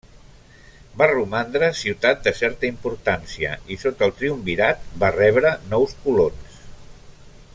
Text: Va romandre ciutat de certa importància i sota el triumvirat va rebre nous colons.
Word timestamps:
Va 1.01 1.07
romandre 1.09 1.67
ciutat 1.81 2.23
de 2.29 2.33
certa 2.39 2.67
importància 2.71 3.53
i 3.75 3.79
sota 3.83 4.09
el 4.09 4.17
triumvirat 4.23 4.91
va 5.05 5.13
rebre 5.19 5.55
nous 5.75 5.97
colons. 6.07 6.61